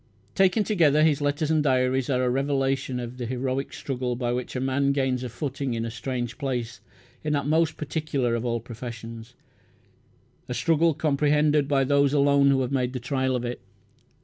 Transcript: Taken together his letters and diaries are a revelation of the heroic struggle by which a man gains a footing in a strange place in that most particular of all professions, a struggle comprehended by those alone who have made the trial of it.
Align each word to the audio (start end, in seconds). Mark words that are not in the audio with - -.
Taken 0.33 0.63
together 0.63 1.03
his 1.03 1.21
letters 1.21 1.51
and 1.51 1.61
diaries 1.61 2.09
are 2.09 2.23
a 2.23 2.29
revelation 2.31 2.99
of 2.99 3.17
the 3.17 3.27
heroic 3.27 3.71
struggle 3.71 4.15
by 4.15 4.33
which 4.33 4.55
a 4.55 4.59
man 4.59 4.93
gains 4.93 5.23
a 5.23 5.29
footing 5.29 5.75
in 5.75 5.85
a 5.85 5.91
strange 5.91 6.39
place 6.39 6.79
in 7.23 7.33
that 7.33 7.45
most 7.45 7.77
particular 7.77 8.33
of 8.33 8.43
all 8.43 8.59
professions, 8.59 9.35
a 10.49 10.55
struggle 10.55 10.95
comprehended 10.95 11.67
by 11.67 11.83
those 11.83 12.13
alone 12.13 12.49
who 12.49 12.61
have 12.61 12.71
made 12.71 12.93
the 12.93 12.99
trial 12.99 13.35
of 13.35 13.45
it. 13.45 13.61